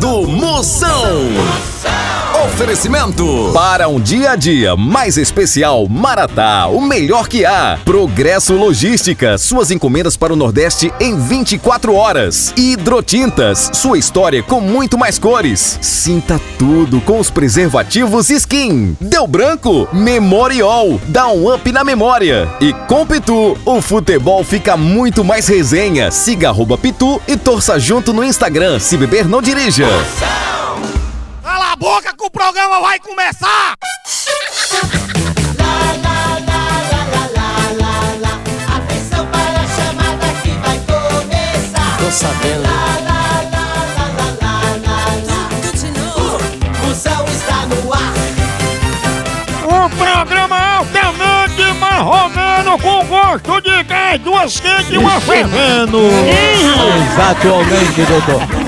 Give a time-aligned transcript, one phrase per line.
[0.00, 0.88] Do Moção.
[2.44, 7.78] Oferecimento para um dia a dia mais especial Maratá, o melhor que há.
[7.84, 12.52] Progresso Logística, suas encomendas para o Nordeste em 24 horas.
[12.56, 15.78] Hidrotintas, sua história com muito mais cores.
[15.80, 18.96] Sinta tudo com os preservativos Skin.
[19.00, 19.88] Deu branco?
[19.92, 22.48] Memorial, dá um up na memória.
[22.60, 26.10] E com Pitu, o futebol fica muito mais resenha.
[26.10, 28.80] Siga arroba Pitu e torça junto no Instagram.
[28.80, 29.86] Se beber, não dirija.
[29.86, 30.31] Cala a
[31.82, 33.74] boca que o programa vai começar!
[38.68, 41.98] Atenção para a chamada que vai começar.
[41.98, 42.62] Tô sabendo.
[46.84, 48.14] Fusão está no ar.
[49.64, 55.98] O programa é altamente marromeno com gosto de gás, duas quentes e uma fervendo.
[57.10, 58.61] Exatamente, doutor.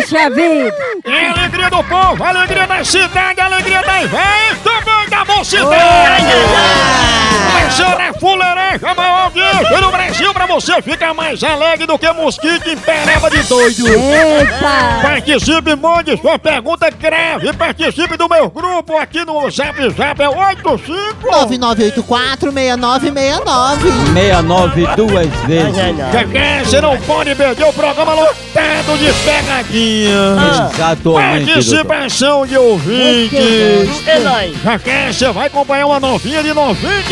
[0.00, 0.76] Daí, deschavido!
[1.04, 5.24] É a alegria do povo, a alegria da cidade, a alegria da inveja, também da
[5.24, 7.29] mocidade.
[7.30, 12.68] Começando a fuleireja maior audiência no Brasil pra você ficar mais alegre do que mosquito
[12.68, 13.88] em pereba de doido.
[13.88, 15.00] Eita!
[15.02, 17.52] Participe, mande sua pergunta grave.
[17.52, 24.14] Participe do meu grupo aqui no Zap Zap é 85 9984-6969.
[24.14, 25.76] 69 duas vezes.
[26.12, 30.36] Cheguei, você não pode perder o programa lotado de pegadinha.
[30.50, 31.22] Exatamente, doutor.
[31.22, 34.06] Participação de ouvintes.
[34.06, 34.62] É nóis.
[34.62, 36.52] Jaqué, você vai acompanhar uma novinha de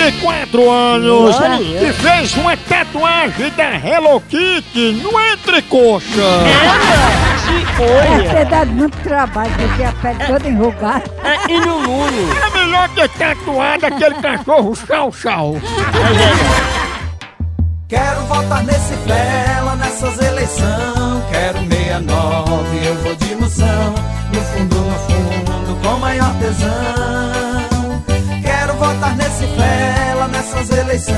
[0.08, 1.58] 94 anos Olha.
[1.58, 6.06] que fez uma tatuagem da Hello Kitty no entrecoxa.
[7.78, 11.04] Deve ter dado muito trabalho, porque a pele toda enrugada.
[11.22, 12.36] É, e no mundo?
[12.42, 15.56] É melhor ter tatuado aquele cachorro chau-chau.
[17.88, 21.24] Quero votar nesse fela nessas eleições.
[21.30, 23.94] Quero 69, eu vou de moção.
[24.32, 28.02] No fundo, no fundo, com maior tesão.
[28.42, 29.67] Quero votar nesse fela
[30.30, 31.16] nessas eleições.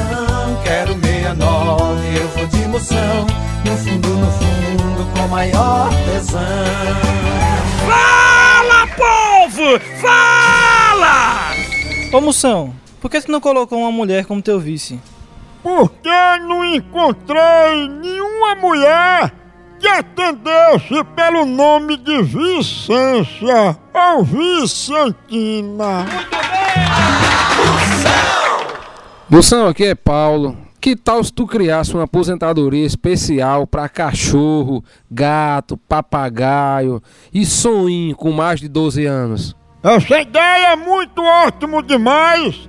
[0.64, 3.26] Quero 69, eu vou de moção.
[3.64, 6.40] No fundo, no fundo, com maior tesão.
[7.86, 9.80] Fala, povo!
[10.00, 11.54] Fala!
[12.12, 14.98] Ô Moção, por que tu não colocou uma mulher como teu vice?
[15.62, 16.08] Porque
[16.40, 19.32] não encontrei nenhuma mulher
[19.78, 26.06] que atendesse pelo nome de Vicência ou Vicentina.
[29.30, 30.56] Moção, aqui é Paulo.
[30.80, 37.00] Que tal se tu criasse uma aposentadoria especial para cachorro, gato, papagaio
[37.32, 39.54] e soninho com mais de 12 anos?
[39.84, 42.68] Essa ideia é muito ótimo demais.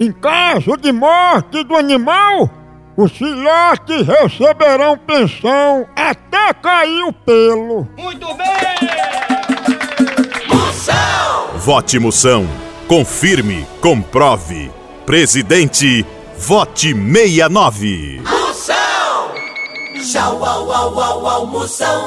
[0.00, 2.50] Em caso de morte do animal,
[2.96, 7.86] os filhotes receberão pensão até cair o pelo.
[11.58, 12.44] Vote Moção.
[12.88, 14.68] Confirme, comprove.
[15.06, 16.04] Presidente,
[16.36, 18.20] vote 69.
[18.24, 18.74] Moção.
[20.02, 22.06] Tchau, au, au, au, au, Moção.